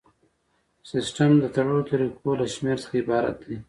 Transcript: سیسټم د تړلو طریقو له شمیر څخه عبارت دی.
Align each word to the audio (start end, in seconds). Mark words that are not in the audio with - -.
سیسټم 0.89 1.31
د 1.39 1.45
تړلو 1.55 1.81
طریقو 1.89 2.31
له 2.39 2.45
شمیر 2.53 2.77
څخه 2.83 2.95
عبارت 3.03 3.35
دی. 3.45 3.57